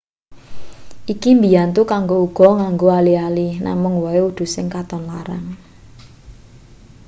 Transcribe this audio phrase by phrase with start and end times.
[1.13, 5.45] iki mbiyantu kanggo uga nganggo ali-ali namung wae udu sing katon larang